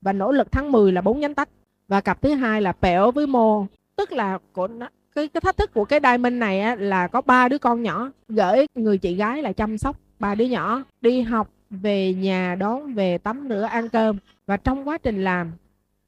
Và 0.00 0.12
nỗ 0.12 0.32
lực 0.32 0.52
tháng 0.52 0.72
10 0.72 0.92
là 0.92 1.00
bốn 1.00 1.20
nhánh 1.20 1.34
tách. 1.34 1.48
Và 1.88 2.00
cặp 2.00 2.22
thứ 2.22 2.34
hai 2.34 2.62
là 2.62 2.72
pẹo 2.72 3.10
với 3.10 3.26
mô 3.26 3.66
tức 3.96 4.12
là 4.12 4.38
của 4.52 4.66
nó 4.66 4.88
cái 5.16 5.28
cái 5.28 5.40
thách 5.40 5.56
thức 5.56 5.74
của 5.74 5.84
cái 5.84 6.00
diamond 6.02 6.34
này 6.34 6.60
á, 6.60 6.74
là 6.74 7.06
có 7.06 7.20
ba 7.20 7.48
đứa 7.48 7.58
con 7.58 7.82
nhỏ 7.82 8.10
gửi 8.28 8.66
người 8.74 8.98
chị 8.98 9.14
gái 9.14 9.42
là 9.42 9.52
chăm 9.52 9.78
sóc 9.78 9.96
ba 10.18 10.34
đứa 10.34 10.44
nhỏ 10.44 10.82
đi 11.00 11.22
học 11.22 11.50
về 11.70 12.14
nhà 12.14 12.56
đón 12.58 12.94
về 12.94 13.18
tắm 13.18 13.46
rửa 13.48 13.62
ăn 13.62 13.88
cơm. 13.88 14.18
Và 14.46 14.56
trong 14.56 14.88
quá 14.88 14.98
trình 14.98 15.24
làm 15.24 15.52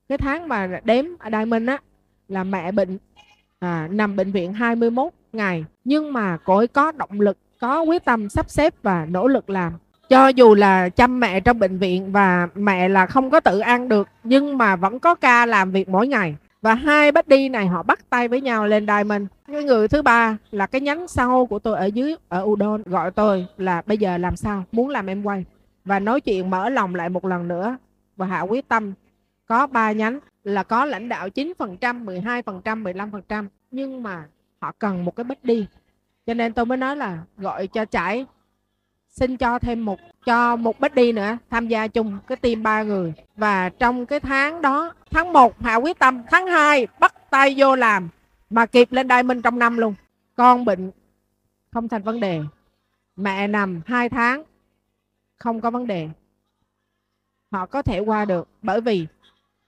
cái 0.09 0.19
tháng 0.19 0.49
mà 0.49 0.81
đếm 0.85 1.05
ở 1.19 1.31
diamond 1.31 1.69
á 1.69 1.79
là 2.29 2.45
mẹ 2.45 2.73
bệnh 2.73 2.99
à, 3.59 3.89
nằm 3.91 4.17
bệnh 4.17 4.33
viện 4.33 4.53
21 4.53 5.13
ngày. 5.33 5.65
Nhưng 5.85 6.13
mà 6.13 6.39
cô 6.45 6.57
ấy 6.57 6.67
có 6.67 6.93
động 6.93 7.21
lực 7.21 7.39
có 7.61 7.83
quyết 7.83 8.05
tâm 8.05 8.29
sắp 8.29 8.51
xếp 8.51 8.75
và 8.83 9.07
nỗ 9.11 9.29
lực 9.29 9.51
làm. 9.51 9.73
Cho 10.09 10.29
dù 10.29 10.55
là 10.55 10.89
chăm 10.89 11.21
mẹ 11.21 11.41
trong 11.41 11.59
bệnh 11.59 11.79
viện 11.79 12.13
và 12.13 12.49
mẹ 12.55 12.89
là 12.89 13.07
không 13.07 13.31
có 13.31 13.41
tự 13.41 13.59
ăn 13.59 13.89
được 13.89 14.09
nhưng 14.25 14.59
mà 14.59 14.77
vẫn 14.77 14.99
có 14.99 15.15
ca 15.15 15.47
làm 15.47 15.71
việc 15.71 15.89
mỗi 15.89 16.09
ngày 16.09 16.37
và 16.69 16.75
hai 16.75 17.13
bác 17.13 17.29
đi 17.29 17.49
này 17.49 17.67
họ 17.67 17.83
bắt 17.83 18.11
tay 18.11 18.29
với 18.29 18.41
nhau 18.41 18.67
lên 18.67 18.87
diamond. 18.87 19.23
Cái 19.53 19.65
người 19.65 19.89
thứ 19.89 20.03
ba 20.03 20.37
là 20.51 20.67
cái 20.67 20.81
nhánh 20.81 21.09
sau 21.09 21.47
của 21.47 21.59
tôi 21.59 21.79
ở 21.79 21.87
dưới 21.87 22.15
ở 22.29 22.43
udon 22.43 22.83
gọi 22.87 23.11
tôi 23.11 23.47
là 23.57 23.83
bây 23.87 23.99
giờ 23.99 24.19
làm 24.19 24.37
sao? 24.37 24.65
Muốn 24.73 24.89
làm 24.89 25.07
em 25.07 25.23
quay. 25.23 25.45
Và 25.85 25.99
nói 25.99 26.21
chuyện 26.21 26.51
mở 26.51 26.69
lòng 26.69 26.95
lại 26.95 27.09
một 27.09 27.25
lần 27.25 27.49
nữa. 27.49 27.77
Và 28.17 28.27
hạ 28.27 28.41
quyết 28.41 28.69
tâm. 28.69 28.93
Có 29.47 29.67
ba 29.67 29.93
nhánh 29.93 30.19
là 30.45 30.63
có 30.63 30.85
lãnh 30.85 31.09
đạo 31.09 31.29
9%, 31.29 32.05
12%, 32.05 32.83
15% 32.83 33.47
nhưng 33.71 34.03
mà 34.03 34.25
họ 34.61 34.73
cần 34.79 35.05
một 35.05 35.17
cái 35.17 35.25
bích 35.25 35.45
đi 35.45 35.67
cho 36.27 36.35
nên 36.35 36.53
tôi 36.53 36.67
mới 36.67 36.79
nói 36.79 36.97
là 36.97 37.19
gọi 37.37 37.67
cho 37.67 37.85
trải 37.85 38.27
xin 39.11 39.37
cho 39.37 39.59
thêm 39.59 39.85
một, 39.85 40.01
cho 40.27 40.57
một 40.57 40.81
bích 40.81 40.95
đi 40.95 41.13
nữa, 41.13 41.39
tham 41.51 41.69
gia 41.69 41.87
chung 41.87 42.19
cái 42.27 42.37
team 42.37 42.63
ba 42.63 42.83
người. 42.83 43.13
Và 43.37 43.69
trong 43.69 44.07
cái 44.07 44.21
tháng 44.21 44.63
đó, 44.63 44.95
tháng 45.11 45.33
1 45.33 45.61
hạ 45.61 45.75
quyết 45.75 45.99
tâm, 45.99 46.23
tháng 46.31 46.47
2 46.47 46.87
bắt 47.01 47.31
tay 47.31 47.55
vô 47.57 47.77
làm, 47.77 48.09
mà 48.51 48.67
kịp 48.67 48.93
lên 48.93 49.09
diamond 49.09 49.45
trong 49.45 49.59
năm 49.59 49.77
luôn. 49.77 49.95
Con 50.35 50.65
bệnh, 50.65 50.91
không 51.71 51.89
thành 51.89 52.03
vấn 52.03 52.21
đề. 52.21 52.41
Mẹ 53.17 53.47
nằm 53.47 53.81
2 53.87 54.09
tháng, 54.09 54.43
không 55.37 55.61
có 55.61 55.71
vấn 55.71 55.87
đề. 55.87 56.09
Họ 57.53 57.67
có 57.67 57.83
thể 57.83 57.99
qua 57.99 58.25
được, 58.25 58.49
bởi 58.63 58.81
vì 58.81 59.07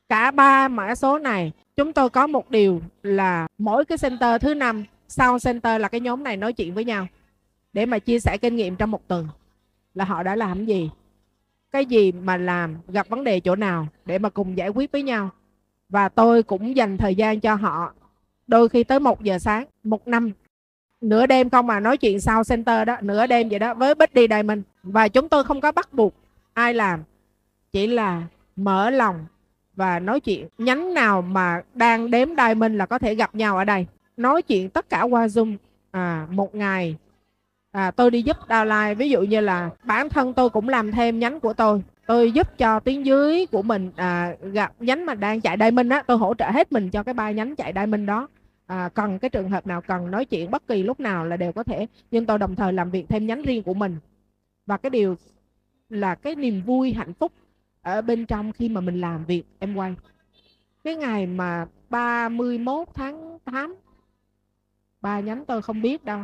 cả 0.08 0.30
ba 0.30 0.68
mã 0.68 0.94
số 0.94 1.18
này, 1.18 1.52
chúng 1.76 1.92
tôi 1.92 2.10
có 2.10 2.26
một 2.26 2.50
điều 2.50 2.82
là 3.02 3.46
mỗi 3.58 3.84
cái 3.84 3.98
center 3.98 4.42
thứ 4.42 4.54
năm, 4.54 4.84
sau 5.08 5.38
center 5.38 5.80
là 5.80 5.88
cái 5.88 6.00
nhóm 6.00 6.24
này 6.24 6.36
nói 6.36 6.52
chuyện 6.52 6.74
với 6.74 6.84
nhau 6.84 7.06
để 7.72 7.86
mà 7.86 7.98
chia 7.98 8.20
sẻ 8.20 8.38
kinh 8.38 8.56
nghiệm 8.56 8.76
trong 8.76 8.90
một 8.90 9.08
tuần. 9.08 9.28
Là 9.94 10.04
họ 10.04 10.22
đã 10.22 10.36
làm 10.36 10.64
gì? 10.64 10.90
Cái 11.70 11.86
gì 11.86 12.12
mà 12.12 12.36
làm 12.36 12.76
gặp 12.88 13.08
vấn 13.08 13.24
đề 13.24 13.40
chỗ 13.40 13.56
nào 13.56 13.86
để 14.06 14.18
mà 14.18 14.28
cùng 14.28 14.56
giải 14.56 14.68
quyết 14.68 14.92
với 14.92 15.02
nhau? 15.02 15.30
Và 15.88 16.08
tôi 16.08 16.42
cũng 16.42 16.76
dành 16.76 16.96
thời 16.96 17.14
gian 17.14 17.40
cho 17.40 17.54
họ. 17.54 17.94
Đôi 18.46 18.68
khi 18.68 18.84
tới 18.84 19.00
một 19.00 19.22
giờ 19.22 19.38
sáng 19.38 19.64
một 19.82 20.08
năm 20.08 20.32
nửa 21.00 21.26
đêm 21.26 21.50
không 21.50 21.66
mà 21.66 21.80
nói 21.80 21.96
chuyện 21.96 22.20
sau 22.20 22.44
center 22.44 22.86
đó 22.86 22.96
nửa 23.00 23.26
đêm 23.26 23.48
vậy 23.48 23.58
đó 23.58 23.74
với 23.74 23.94
Bích 23.94 24.14
đi 24.14 24.26
mình 24.44 24.62
và 24.82 25.08
chúng 25.08 25.28
tôi 25.28 25.44
không 25.44 25.60
có 25.60 25.72
bắt 25.72 25.92
buộc 25.92 26.14
ai 26.54 26.74
làm. 26.74 27.02
Chỉ 27.72 27.86
là 27.86 28.22
mở 28.56 28.90
lòng 28.90 29.26
và 29.76 29.98
nói 29.98 30.20
chuyện. 30.20 30.48
Nhánh 30.58 30.94
nào 30.94 31.22
mà 31.22 31.62
đang 31.74 32.10
đếm 32.10 32.28
Diamond 32.36 32.74
là 32.76 32.86
có 32.86 32.98
thể 32.98 33.14
gặp 33.14 33.34
nhau 33.34 33.56
ở 33.56 33.64
đây. 33.64 33.86
Nói 34.16 34.42
chuyện 34.42 34.70
tất 34.70 34.88
cả 34.88 35.02
qua 35.02 35.26
Zoom 35.26 35.56
à, 35.90 36.26
một 36.30 36.54
ngày 36.54 36.96
à, 37.72 37.90
tôi 37.90 38.10
đi 38.10 38.22
giúp 38.22 38.36
downline 38.48 38.94
ví 38.94 39.10
dụ 39.10 39.22
như 39.22 39.40
là 39.40 39.70
bản 39.84 40.08
thân 40.08 40.34
tôi 40.34 40.50
cũng 40.50 40.68
làm 40.68 40.92
thêm 40.92 41.18
nhánh 41.18 41.40
của 41.40 41.52
tôi. 41.52 41.82
Tôi 42.06 42.32
giúp 42.32 42.58
cho 42.58 42.80
tiếng 42.80 43.06
dưới 43.06 43.46
của 43.46 43.62
mình 43.62 43.90
à, 43.96 44.34
gặp 44.52 44.72
nhánh 44.80 45.06
mà 45.06 45.14
đang 45.14 45.40
chạy 45.40 45.56
diamond 45.60 45.92
á 45.92 46.02
tôi 46.06 46.16
hỗ 46.18 46.34
trợ 46.34 46.50
hết 46.50 46.72
mình 46.72 46.90
cho 46.90 47.02
cái 47.02 47.14
ba 47.14 47.30
nhánh 47.30 47.56
chạy 47.56 47.72
diamond 47.74 48.08
đó. 48.08 48.28
À, 48.66 48.88
cần 48.94 49.18
cái 49.18 49.30
trường 49.30 49.50
hợp 49.50 49.66
nào 49.66 49.80
cần 49.80 50.10
nói 50.10 50.24
chuyện 50.24 50.50
bất 50.50 50.66
kỳ 50.66 50.82
lúc 50.82 51.00
nào 51.00 51.24
là 51.24 51.36
đều 51.36 51.52
có 51.52 51.62
thể 51.62 51.86
nhưng 52.10 52.26
tôi 52.26 52.38
đồng 52.38 52.56
thời 52.56 52.72
làm 52.72 52.90
việc 52.90 53.08
thêm 53.08 53.26
nhánh 53.26 53.42
riêng 53.42 53.62
của 53.62 53.74
mình. 53.74 53.96
Và 54.66 54.76
cái 54.76 54.90
điều 54.90 55.16
là 55.88 56.14
cái 56.14 56.34
niềm 56.34 56.62
vui 56.62 56.92
hạnh 56.92 57.12
phúc 57.12 57.32
ở 57.82 58.02
bên 58.02 58.26
trong 58.26 58.52
khi 58.52 58.68
mà 58.68 58.80
mình 58.80 59.00
làm 59.00 59.24
việc 59.24 59.42
em 59.58 59.74
quay 59.74 59.94
cái 60.84 60.96
ngày 60.96 61.26
mà 61.26 61.66
31 61.90 62.88
tháng 62.94 63.38
8 63.44 63.74
ba 65.00 65.20
nhánh 65.20 65.44
tôi 65.44 65.62
không 65.62 65.82
biết 65.82 66.04
đâu 66.04 66.20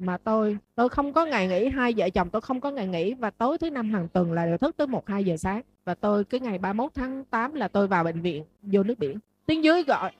mà 0.00 0.16
tôi 0.16 0.58
tôi 0.74 0.88
không 0.88 1.12
có 1.12 1.26
ngày 1.26 1.48
nghỉ, 1.48 1.68
hai 1.68 1.94
vợ 1.96 2.10
chồng 2.10 2.30
tôi 2.30 2.40
không 2.40 2.60
có 2.60 2.70
ngày 2.70 2.86
nghỉ 2.86 3.14
và 3.14 3.30
tối 3.30 3.58
thứ 3.58 3.70
năm 3.70 3.90
hàng 3.90 4.08
tuần 4.08 4.32
là 4.32 4.46
đều 4.46 4.58
thức 4.58 4.76
tới 4.76 4.86
một, 4.86 5.08
hai 5.08 5.24
giờ 5.24 5.36
sáng. 5.36 5.62
Và 5.84 5.94
tôi 5.94 6.24
cái 6.24 6.40
ngày 6.40 6.58
31 6.58 6.90
tháng 6.94 7.24
8 7.24 7.54
là 7.54 7.68
tôi 7.68 7.86
vào 7.86 8.04
bệnh 8.04 8.20
viện, 8.20 8.44
vô 8.62 8.82
nước 8.82 8.98
biển. 8.98 9.18
Tiếng 9.46 9.64
dưới 9.64 9.82
gọi, 9.82 10.12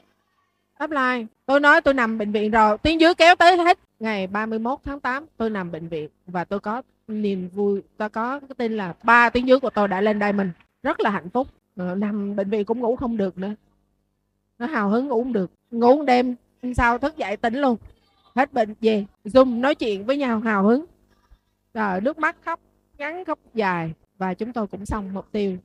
upline, 0.84 1.26
tôi 1.46 1.60
nói 1.60 1.80
tôi 1.80 1.94
nằm 1.94 2.18
bệnh 2.18 2.32
viện 2.32 2.50
rồi, 2.50 2.78
tiếng 2.78 3.00
dưới 3.00 3.14
kéo 3.14 3.34
tới 3.36 3.56
hết. 3.56 3.78
Ngày 4.00 4.26
31 4.26 4.78
tháng 4.84 5.00
8 5.00 5.26
tôi 5.36 5.50
nằm 5.50 5.72
bệnh 5.72 5.88
viện 5.88 6.08
và 6.26 6.44
tôi 6.44 6.60
có 6.60 6.82
niềm 7.08 7.48
vui, 7.48 7.82
tôi 7.96 8.08
có 8.08 8.40
cái 8.40 8.54
tin 8.56 8.76
là 8.76 8.94
ba 9.02 9.30
tiếng 9.30 9.48
dưới 9.48 9.60
của 9.60 9.70
tôi 9.70 9.88
đã 9.88 10.00
lên 10.00 10.20
Diamond. 10.20 10.48
Rất 10.82 11.00
là 11.00 11.10
hạnh 11.10 11.30
phúc. 11.30 11.48
Ờ, 11.76 11.94
nằm 11.94 12.36
bệnh 12.36 12.50
viện 12.50 12.64
cũng 12.64 12.80
ngủ 12.80 12.96
không 12.96 13.16
được 13.16 13.38
nữa. 13.38 13.54
Nó 14.58 14.66
hào 14.66 14.88
hứng 14.88 15.08
ngủ 15.08 15.22
không 15.22 15.32
được. 15.32 15.50
Ngủ 15.70 16.02
đêm 16.02 16.34
sau 16.76 16.98
thức 16.98 17.16
dậy 17.16 17.36
tỉnh 17.36 17.54
luôn 17.54 17.76
hết 18.40 18.52
bệnh 18.52 18.74
về. 18.80 19.06
Zoom 19.24 19.60
nói 19.60 19.74
chuyện 19.74 20.06
với 20.06 20.16
nhau 20.16 20.40
hào 20.40 20.62
hứng. 20.62 20.84
Rồi 21.74 22.00
nước 22.00 22.18
mắt 22.18 22.36
khóc 22.44 22.60
ngắn 22.98 23.24
khóc 23.24 23.38
dài. 23.54 23.92
Và 24.18 24.34
chúng 24.34 24.52
tôi 24.52 24.66
cũng 24.66 24.86
xong 24.86 25.14
mục 25.14 25.32
tiêu. 25.32 25.56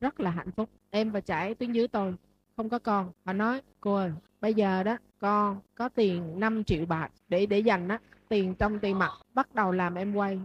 Rất 0.00 0.20
là 0.20 0.30
hạnh 0.30 0.50
phúc. 0.56 0.68
Em 0.90 1.10
và 1.10 1.20
trải 1.20 1.54
tuyến 1.54 1.72
dưới 1.72 1.88
tôi 1.88 2.14
không 2.56 2.68
có 2.68 2.78
con. 2.78 3.12
Họ 3.24 3.32
nói 3.32 3.60
cô 3.80 3.94
ơi 3.94 4.12
bây 4.40 4.54
giờ 4.54 4.82
đó 4.82 4.96
con 5.18 5.60
có 5.74 5.88
tiền 5.88 6.40
5 6.40 6.64
triệu 6.64 6.86
bạc 6.86 7.10
để 7.28 7.46
để 7.46 7.58
dành 7.58 7.88
á. 7.88 7.98
Tiền 8.28 8.54
trong 8.54 8.78
tiền 8.78 8.98
mặt 8.98 9.10
bắt 9.34 9.54
đầu 9.54 9.72
làm 9.72 9.94
em 9.94 10.14
quay. 10.14 10.40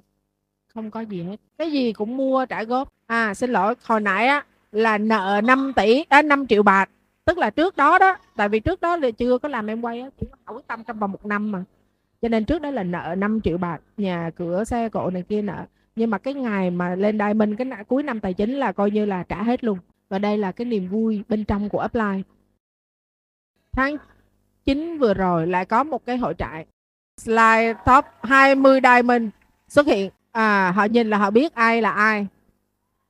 Không 0.74 0.92
có 0.92 1.02
gì 1.02 1.24
hết. 1.24 1.38
Cái 1.58 1.72
gì 1.72 1.94
cũng 1.94 2.18
mua 2.18 2.46
trả 2.46 2.64
góp. 2.64 2.94
À 3.06 3.34
xin 3.34 3.50
lỗi 3.50 3.76
hồi 3.84 4.00
nãy 4.02 4.28
á 4.28 4.46
là 4.72 4.98
nợ 4.98 5.42
5 5.44 5.74
tỷ 5.76 6.04
à, 6.10 6.22
5 6.22 6.48
triệu 6.48 6.64
bạc 6.64 6.90
tức 7.30 7.38
là 7.38 7.50
trước 7.50 7.78
đó 7.78 8.00
đó, 8.00 8.18
tại 8.36 8.50
vì 8.50 8.60
trước 8.60 8.82
đó 8.82 8.96
là 8.96 9.12
chưa 9.12 9.38
có 9.38 9.50
làm 9.50 9.68
em 9.68 9.82
quay 9.82 10.02
á, 10.02 10.10
chỉ 10.20 10.28
có 10.46 10.54
quyết 10.54 10.68
tâm 10.68 10.84
trong 10.84 11.00
vòng 11.00 11.12
một 11.12 11.26
năm 11.26 11.52
mà. 11.52 11.64
Cho 12.22 12.28
nên 12.28 12.46
trước 12.46 12.62
đó 12.62 12.72
là 12.72 12.84
nợ 12.84 13.16
5 13.18 13.42
triệu 13.42 13.58
bạc, 13.58 13.82
nhà 13.98 14.30
cửa, 14.36 14.64
xe 14.64 14.90
cộ 14.90 15.10
này 15.10 15.24
kia 15.30 15.42
nợ. 15.42 15.66
Nhưng 15.96 16.10
mà 16.10 16.18
cái 16.18 16.34
ngày 16.34 16.72
mà 16.72 16.96
lên 16.96 17.20
diamond, 17.20 17.54
cái 17.58 17.68
cuối 17.88 18.04
năm 18.04 18.20
tài 18.20 18.34
chính 18.34 18.54
là 18.54 18.72
coi 18.72 18.92
như 18.92 19.06
là 19.06 19.24
trả 19.24 19.44
hết 19.44 19.64
luôn. 19.64 19.78
Và 20.10 20.20
đây 20.20 20.38
là 20.38 20.52
cái 20.52 20.66
niềm 20.66 20.88
vui 20.88 21.24
bên 21.30 21.46
trong 21.46 21.70
của 21.70 21.84
upline. 21.86 22.22
Tháng 23.72 23.98
9 24.66 24.98
vừa 24.98 25.14
rồi 25.14 25.48
lại 25.48 25.66
có 25.66 25.84
một 25.84 26.06
cái 26.06 26.18
hội 26.18 26.34
trại, 26.38 26.66
slide 27.18 27.74
top 27.86 28.06
20 28.24 28.80
diamond 28.84 29.24
xuất 29.68 29.86
hiện. 29.86 30.12
À 30.32 30.72
họ 30.72 30.84
nhìn 30.84 31.10
là 31.10 31.18
họ 31.18 31.32
biết 31.32 31.54
ai 31.54 31.82
là 31.82 31.92
ai. 31.92 32.28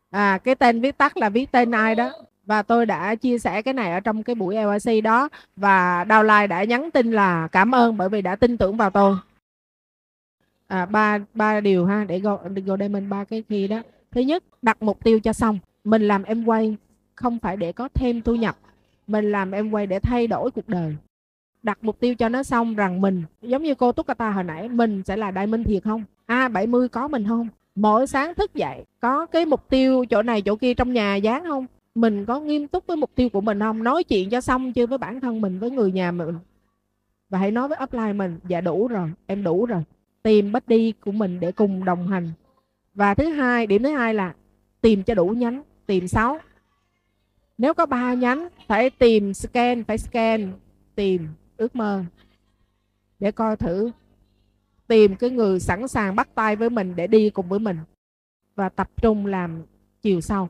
À 0.10 0.38
cái 0.38 0.56
tên 0.56 0.82
viết 0.82 0.98
tắt 0.98 1.18
là 1.18 1.30
viết 1.30 1.52
tên 1.52 1.72
ai 1.72 1.96
đó 1.96 2.12
và 2.50 2.62
tôi 2.62 2.86
đã 2.86 3.16
chia 3.16 3.40
sẻ 3.40 3.62
cái 3.62 3.74
này 3.74 3.92
ở 3.92 4.00
trong 4.00 4.24
cái 4.24 4.36
buổi 4.36 4.56
LIC 4.56 5.04
đó. 5.04 5.30
Và 5.56 6.06
downline 6.10 6.48
đã 6.48 6.64
nhắn 6.64 6.92
tin 6.92 7.12
là 7.12 7.48
cảm 7.48 7.76
ơn 7.76 7.98
bởi 7.98 8.10
vì 8.10 8.22
đã 8.22 8.36
tin 8.36 8.58
tưởng 8.58 8.78
vào 8.78 8.90
tôi. 8.90 9.18
À, 10.68 10.86
ba 10.86 11.20
ba 11.34 11.60
điều 11.60 11.86
ha 11.86 12.06
để 12.08 12.20
go, 12.20 12.40
go 12.66 12.76
mình 12.78 13.10
ba 13.10 13.24
cái 13.24 13.44
khi 13.50 13.68
đó. 13.68 13.82
Thứ 14.12 14.22
nhất 14.22 14.44
đặt 14.62 14.84
mục 14.84 15.04
tiêu 15.04 15.20
cho 15.20 15.34
xong. 15.34 15.60
Mình 15.84 16.08
làm 16.08 16.24
em 16.24 16.46
quay 16.46 16.78
không 17.16 17.40
phải 17.40 17.58
để 17.58 17.72
có 17.72 17.90
thêm 17.94 18.22
thu 18.22 18.36
nhập. 18.36 18.58
Mình 19.08 19.32
làm 19.32 19.52
em 19.52 19.72
quay 19.72 19.88
để 19.88 20.00
thay 20.00 20.28
đổi 20.28 20.52
cuộc 20.52 20.70
đời. 20.70 20.96
Đặt 21.64 21.78
mục 21.82 22.00
tiêu 22.00 22.16
cho 22.16 22.30
nó 22.30 22.44
xong 22.44 22.76
rằng 22.76 23.02
mình 23.02 23.24
giống 23.42 23.64
như 23.64 23.76
cô 23.76 23.92
Tukata 23.92 24.32
hồi 24.32 24.44
nãy 24.44 24.70
mình 24.70 25.04
sẽ 25.06 25.18
là 25.18 25.32
đại 25.32 25.48
minh 25.48 25.64
thiệt 25.64 25.84
không? 25.84 26.04
A70 26.28 26.88
có 26.88 27.08
mình 27.08 27.28
không? 27.28 27.48
Mỗi 27.76 28.08
sáng 28.08 28.36
thức 28.36 28.56
dậy 28.56 28.84
có 29.00 29.26
cái 29.26 29.46
mục 29.46 29.70
tiêu 29.70 30.06
chỗ 30.06 30.22
này 30.22 30.42
chỗ 30.42 30.56
kia 30.56 30.74
trong 30.74 30.94
nhà 30.94 31.16
dán 31.16 31.44
không? 31.48 31.66
Mình 31.96 32.26
có 32.26 32.40
nghiêm 32.40 32.68
túc 32.68 32.88
với 32.88 32.98
mục 32.98 33.12
tiêu 33.16 33.30
của 33.30 33.42
mình 33.42 33.60
không? 33.60 33.84
Nói 33.84 34.04
chuyện 34.04 34.30
cho 34.30 34.42
xong 34.42 34.74
chưa 34.74 34.88
với 34.88 34.98
bản 34.98 35.20
thân 35.20 35.42
mình, 35.42 35.60
với 35.60 35.72
người 35.72 35.92
nhà 35.92 36.12
mình. 36.12 36.36
Và 37.30 37.40
hãy 37.40 37.52
nói 37.52 37.68
với 37.68 37.78
upline 37.84 38.14
mình 38.14 38.40
dạ 38.48 38.62
đủ 38.62 38.88
rồi, 38.88 39.12
em 39.28 39.44
đủ 39.44 39.66
rồi. 39.66 39.84
Tìm 40.24 40.52
buddy 40.52 40.92
của 40.92 41.12
mình 41.12 41.40
để 41.40 41.52
cùng 41.52 41.86
đồng 41.86 42.08
hành. 42.08 42.32
Và 42.94 43.14
thứ 43.14 43.30
hai, 43.30 43.68
điểm 43.68 43.84
thứ 43.84 43.90
hai 43.90 44.14
là 44.14 44.34
tìm 44.82 45.04
cho 45.04 45.16
đủ 45.16 45.28
nhánh, 45.28 45.64
tìm 45.86 46.08
6 46.08 46.40
nếu 47.60 47.74
có 47.74 47.86
ba 47.86 48.14
nhánh, 48.14 48.48
phải 48.68 48.90
tìm 48.90 49.34
scan, 49.34 49.84
phải 49.84 49.98
scan, 49.98 50.54
tìm 50.96 51.28
ước 51.58 51.76
mơ. 51.76 52.04
Để 53.20 53.32
coi 53.32 53.58
thử. 53.58 53.92
Tìm 54.88 55.16
cái 55.16 55.30
người 55.30 55.60
sẵn 55.60 55.88
sàng 55.88 56.16
bắt 56.16 56.30
tay 56.36 56.56
với 56.56 56.70
mình 56.70 56.96
để 56.96 57.08
đi 57.08 57.30
cùng 57.30 57.50
với 57.50 57.60
mình. 57.60 57.78
Và 58.56 58.70
tập 58.70 58.90
trung 59.02 59.26
làm 59.26 59.64
chiều 60.02 60.22
sau 60.22 60.50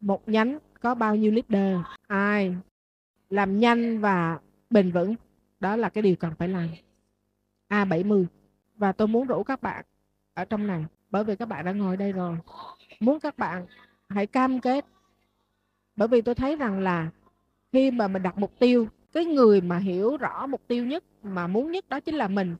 một 0.00 0.28
nhánh 0.28 0.58
có 0.80 0.94
bao 0.94 1.16
nhiêu 1.16 1.32
leader? 1.32 1.80
Ai 2.06 2.54
làm 3.30 3.58
nhanh 3.58 4.00
và 4.00 4.38
bền 4.70 4.92
vững? 4.92 5.14
Đó 5.60 5.76
là 5.76 5.88
cái 5.88 6.02
điều 6.02 6.16
cần 6.16 6.32
phải 6.38 6.48
làm. 6.48 6.68
A70 7.68 8.24
và 8.76 8.92
tôi 8.92 9.08
muốn 9.08 9.26
rủ 9.26 9.42
các 9.42 9.62
bạn 9.62 9.84
ở 10.34 10.44
trong 10.44 10.66
này, 10.66 10.84
bởi 11.10 11.24
vì 11.24 11.36
các 11.36 11.48
bạn 11.48 11.64
đã 11.64 11.72
ngồi 11.72 11.96
đây 11.96 12.12
rồi. 12.12 12.36
Muốn 13.00 13.20
các 13.20 13.38
bạn 13.38 13.66
hãy 14.08 14.26
cam 14.26 14.60
kết. 14.60 14.84
Bởi 15.96 16.08
vì 16.08 16.20
tôi 16.20 16.34
thấy 16.34 16.56
rằng 16.56 16.80
là 16.80 17.10
khi 17.72 17.90
mà 17.90 18.08
mình 18.08 18.22
đặt 18.22 18.38
mục 18.38 18.58
tiêu, 18.58 18.88
cái 19.12 19.24
người 19.24 19.60
mà 19.60 19.78
hiểu 19.78 20.16
rõ 20.16 20.46
mục 20.46 20.60
tiêu 20.66 20.86
nhất, 20.86 21.04
mà 21.22 21.46
muốn 21.46 21.72
nhất 21.72 21.88
đó 21.88 22.00
chính 22.00 22.14
là 22.14 22.28
mình. 22.28 22.56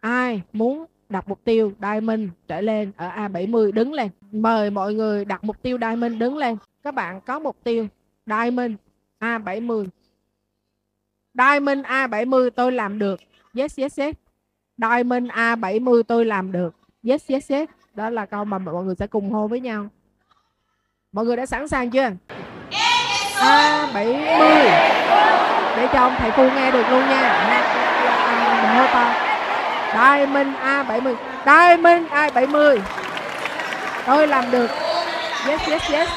Ai 0.00 0.42
muốn 0.52 0.84
đặt 1.08 1.28
mục 1.28 1.44
tiêu 1.44 1.72
diamond 1.80 2.28
trở 2.48 2.60
lên 2.60 2.92
ở 2.96 3.08
A70 3.08 3.72
đứng 3.72 3.92
lên. 3.92 4.10
Mời 4.32 4.70
mọi 4.70 4.94
người 4.94 5.24
đặt 5.24 5.44
mục 5.44 5.62
tiêu 5.62 5.78
diamond 5.80 6.18
đứng 6.18 6.36
lên 6.36 6.56
các 6.82 6.94
bạn 6.94 7.20
có 7.20 7.38
mục 7.38 7.56
tiêu. 7.64 7.86
Diamond 8.26 8.74
A70 9.20 9.86
diamond 11.34 11.86
A70 11.86 12.50
tôi 12.50 12.72
làm 12.72 12.98
được. 12.98 13.20
Yes 13.56 13.78
yes 13.78 13.98
yes. 13.98 14.14
Diamond 14.78 15.30
A70 15.30 16.02
tôi 16.02 16.24
làm 16.24 16.52
được. 16.52 16.74
Yes 17.08 17.30
yes 17.30 17.50
yes. 17.50 17.68
Đó 17.94 18.10
là 18.10 18.26
câu 18.26 18.44
mà 18.44 18.58
mọi 18.58 18.84
người 18.84 18.94
sẽ 18.98 19.06
cùng 19.06 19.30
hô 19.30 19.48
với 19.48 19.60
nhau. 19.60 19.88
Mọi 21.12 21.24
người 21.24 21.36
đã 21.36 21.46
sẵn 21.46 21.68
sàng 21.68 21.90
chưa? 21.90 22.10
A70 23.34 24.90
để 25.76 25.88
cho 25.92 25.98
ông 25.98 26.14
thầy 26.18 26.30
Phu 26.30 26.42
nghe 26.42 26.70
được 26.70 26.84
luôn 26.90 27.00
nha. 27.00 27.46
Mình 28.62 28.76
hô 28.76 28.86
to 28.92 29.14
Diamond 29.92 30.56
A70 30.56 31.14
Diamond 31.46 32.06
A70 32.06 32.78
tôi 34.06 34.26
làm 34.26 34.50
được. 34.50 34.70
Yes 35.46 35.68
yes 35.68 35.90
yes. 35.90 36.08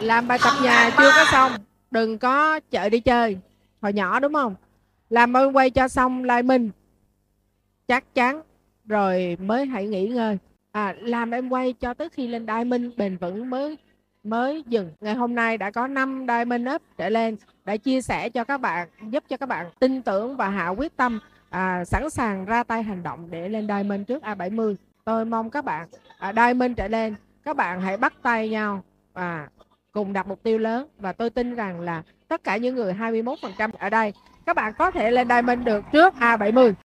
Làm 0.00 0.28
bài 0.28 0.38
tập 0.44 0.52
nhà 0.62 0.90
chưa 0.98 1.10
có 1.16 1.24
xong. 1.32 1.52
Đừng 1.90 2.18
có 2.18 2.60
chợ 2.70 2.88
đi 2.88 3.00
chơi. 3.00 3.38
Hồi 3.82 3.92
nhỏ 3.92 4.20
đúng 4.20 4.34
không? 4.34 4.54
Làm 5.10 5.36
ơn 5.36 5.56
quay 5.56 5.70
cho 5.70 5.88
xong 5.88 6.24
lại 6.24 6.42
mình 6.42 6.70
chắc 7.88 8.14
chắn. 8.14 8.42
Rồi 8.84 9.36
mới 9.40 9.66
hãy 9.66 9.86
nghỉ 9.86 10.08
ngơi. 10.08 10.38
À, 10.72 10.94
làm 11.00 11.30
em 11.30 11.48
quay 11.48 11.72
cho 11.72 11.94
tới 11.94 12.08
khi 12.08 12.26
lên 12.26 12.46
diamond. 12.46 12.84
Bền 12.96 13.16
vững 13.16 13.50
mới 13.50 13.78
mới 14.24 14.64
dừng. 14.66 14.92
Ngày 15.00 15.14
hôm 15.14 15.34
nay 15.34 15.58
đã 15.58 15.70
có 15.70 15.86
5 15.86 16.26
diamond 16.28 16.68
up 16.74 16.82
trở 16.98 17.08
lên. 17.08 17.36
Đã 17.64 17.76
chia 17.76 18.00
sẻ 18.00 18.28
cho 18.28 18.44
các 18.44 18.58
bạn 18.58 18.88
giúp 19.10 19.24
cho 19.28 19.36
các 19.36 19.48
bạn 19.48 19.66
tin 19.78 20.02
tưởng 20.02 20.36
và 20.36 20.48
hạ 20.48 20.68
quyết 20.68 20.96
tâm 20.96 21.20
à, 21.50 21.84
sẵn 21.84 22.10
sàng 22.10 22.44
ra 22.44 22.62
tay 22.62 22.82
hành 22.82 23.02
động 23.02 23.30
để 23.30 23.48
lên 23.48 23.68
diamond 23.68 24.06
trước 24.08 24.22
A70 24.22 24.74
tôi 25.04 25.24
mong 25.24 25.50
các 25.50 25.64
bạn 25.64 25.88
à, 26.18 26.32
diamond 26.36 26.76
trở 26.76 26.88
lên 26.88 27.14
các 27.42 27.56
bạn 27.56 27.80
hãy 27.80 27.96
bắt 27.96 28.12
tay 28.22 28.48
nhau. 28.48 28.82
Và 29.12 29.48
cùng 29.92 30.12
đặt 30.12 30.26
mục 30.26 30.42
tiêu 30.42 30.58
lớn. 30.58 30.88
Và 30.98 31.12
tôi 31.12 31.30
tin 31.30 31.54
rằng 31.54 31.80
là 31.80 32.02
tất 32.28 32.44
cả 32.44 32.56
những 32.56 32.74
người 32.74 32.92
21% 32.92 33.70
ở 33.78 33.90
đây, 33.90 34.12
các 34.46 34.56
bạn 34.56 34.72
có 34.78 34.90
thể 34.90 35.10
lên 35.10 35.28
diamond 35.28 35.64
được 35.64 35.84
trước 35.92 36.14
A70 36.20 36.72